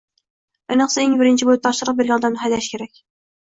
[0.75, 3.09] Ayniqsa eng birinchi boʻlib topshiriq bergan odamni haydash kerak.